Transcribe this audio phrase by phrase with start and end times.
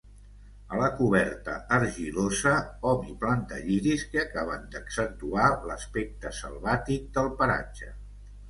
[0.75, 2.53] A la coberta argilosa
[2.91, 7.97] hom hi plantà lliris que acaben d'accentuar l'aspecte selvàtic del paratge.